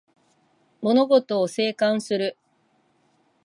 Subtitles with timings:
[0.81, 2.35] 物事を静観する